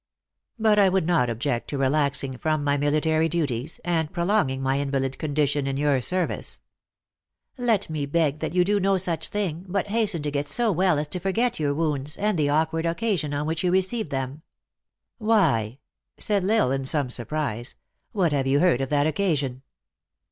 "But 0.57 0.79
I 0.79 0.89
would 0.89 1.05
not 1.05 1.29
object 1.29 1.67
to 1.67 1.77
relaxing 1.77 2.35
from 2.39 2.63
my 2.63 2.75
mili 2.75 3.03
tary 3.03 3.29
duties, 3.29 3.79
and 3.85 4.11
prolonging 4.11 4.59
my 4.59 4.77
invalid 4.79 5.19
condition 5.19 5.67
in 5.67 5.77
your 5.77 6.01
service."" 6.01 6.59
Let 7.59 7.87
me 7.87 8.07
beg 8.07 8.39
that 8.39 8.55
you 8.55 8.63
do 8.65 8.79
no 8.79 8.97
such 8.97 9.27
thing, 9.27 9.63
but 9.67 9.89
hasten 9.89 10.23
THE 10.23 10.29
ACTEESS 10.29 10.31
IN 10.31 10.31
HIGH 10.31 10.31
LIFE. 10.31 10.31
53 10.31 10.31
to 10.31 10.31
get 10.31 10.47
so 10.47 10.71
well 10.71 10.97
as 10.97 11.07
to 11.09 11.19
forget 11.19 11.59
your 11.59 11.73
wounds, 11.75 12.17
and 12.17 12.35
the 12.39 12.49
awk 12.49 12.73
ward 12.73 12.87
occasion 12.87 13.31
on 13.35 13.45
which 13.45 13.63
you 13.63 13.69
received 13.69 14.09
them."" 14.09 14.41
Why," 15.19 15.77
said 16.17 16.43
L 16.45 16.49
Isle, 16.49 16.71
in 16.71 16.85
some 16.85 17.11
surprise," 17.11 17.75
what 18.11 18.31
have 18.31 18.47
you 18.47 18.59
heard 18.59 18.81
of 18.81 18.89
that 18.89 19.05
occasion 19.05 19.61